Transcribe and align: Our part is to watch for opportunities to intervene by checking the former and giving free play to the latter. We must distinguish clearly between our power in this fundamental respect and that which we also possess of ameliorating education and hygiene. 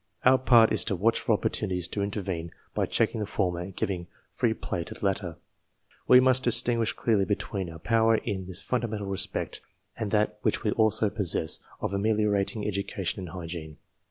Our 0.25 0.39
part 0.39 0.73
is 0.73 0.83
to 0.85 0.95
watch 0.95 1.19
for 1.19 1.33
opportunities 1.33 1.87
to 1.89 2.01
intervene 2.01 2.51
by 2.73 2.87
checking 2.87 3.19
the 3.19 3.27
former 3.27 3.59
and 3.59 3.75
giving 3.75 4.07
free 4.33 4.55
play 4.55 4.83
to 4.85 4.95
the 4.95 5.05
latter. 5.05 5.35
We 6.07 6.19
must 6.19 6.41
distinguish 6.41 6.91
clearly 6.93 7.25
between 7.25 7.69
our 7.69 7.77
power 7.77 8.15
in 8.15 8.47
this 8.47 8.63
fundamental 8.63 9.05
respect 9.05 9.61
and 9.95 10.09
that 10.09 10.39
which 10.41 10.63
we 10.63 10.71
also 10.71 11.11
possess 11.11 11.59
of 11.81 11.93
ameliorating 11.93 12.67
education 12.67 13.19
and 13.19 13.29
hygiene. 13.29 13.77